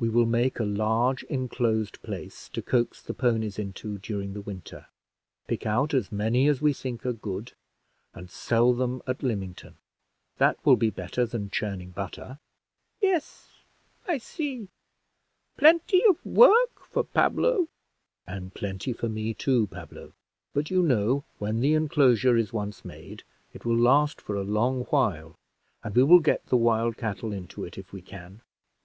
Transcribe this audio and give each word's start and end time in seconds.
We 0.00 0.08
will 0.08 0.26
make 0.26 0.58
a 0.58 0.64
large 0.64 1.22
inclosed 1.22 2.02
place, 2.02 2.48
to 2.54 2.60
coax 2.60 3.00
the 3.00 3.14
ponies 3.14 3.56
into 3.56 3.98
during 3.98 4.32
the 4.32 4.40
winter, 4.40 4.86
pick 5.46 5.64
out 5.64 5.94
as 5.94 6.10
many 6.10 6.48
as 6.48 6.60
we 6.60 6.72
think 6.72 7.06
are 7.06 7.12
good, 7.12 7.52
and 8.12 8.28
sell 8.28 8.72
them 8.74 9.00
at 9.06 9.22
Lymington. 9.22 9.76
That 10.38 10.56
will 10.66 10.74
be 10.74 10.90
better 10.90 11.24
than 11.24 11.50
churning 11.50 11.92
butter." 11.92 12.40
"Yes, 13.00 13.48
I 14.08 14.18
see; 14.18 14.66
plenty 15.56 16.02
of 16.08 16.26
work 16.26 16.82
for 16.84 17.04
Pablo." 17.04 17.68
"And 18.26 18.52
plenty 18.52 18.92
for 18.92 19.08
me, 19.08 19.34
too, 19.34 19.68
Pablo; 19.68 20.14
but 20.52 20.72
you 20.72 20.82
know 20.82 21.22
when 21.38 21.60
the 21.60 21.74
inclosure 21.74 22.36
is 22.36 22.52
once 22.52 22.84
made 22.84 23.22
it 23.52 23.64
will 23.64 23.78
last 23.78 24.20
for 24.20 24.34
a 24.34 24.42
long 24.42 24.86
while; 24.86 25.36
and 25.84 25.94
we 25.94 26.02
will 26.02 26.18
get 26.18 26.46
the 26.46 26.56
wild 26.56 26.96
cattle 26.96 27.30
into 27.32 27.62
it 27.62 27.78
if 27.78 27.92
we 27.92 28.02
can." 28.02 28.40